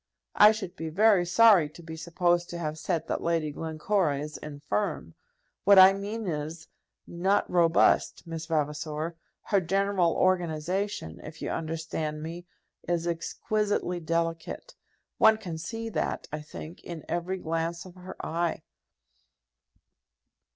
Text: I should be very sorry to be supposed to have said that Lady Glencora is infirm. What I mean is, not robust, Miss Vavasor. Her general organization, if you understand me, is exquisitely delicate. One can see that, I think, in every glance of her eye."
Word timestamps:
I 0.33 0.51
should 0.51 0.75
be 0.75 0.89
very 0.89 1.27
sorry 1.27 1.69
to 1.69 1.83
be 1.83 1.95
supposed 1.95 2.49
to 2.49 2.57
have 2.57 2.79
said 2.79 3.07
that 3.07 3.21
Lady 3.21 3.51
Glencora 3.51 4.17
is 4.17 4.35
infirm. 4.37 5.13
What 5.63 5.77
I 5.77 5.93
mean 5.93 6.25
is, 6.25 6.67
not 7.05 7.47
robust, 7.47 8.25
Miss 8.25 8.47
Vavasor. 8.47 9.15
Her 9.43 9.61
general 9.61 10.13
organization, 10.13 11.19
if 11.23 11.39
you 11.39 11.51
understand 11.51 12.23
me, 12.23 12.47
is 12.87 13.05
exquisitely 13.05 13.99
delicate. 13.99 14.73
One 15.19 15.37
can 15.37 15.59
see 15.59 15.87
that, 15.89 16.27
I 16.33 16.41
think, 16.41 16.83
in 16.83 17.05
every 17.07 17.37
glance 17.37 17.85
of 17.85 17.93
her 17.93 18.15
eye." 18.25 18.63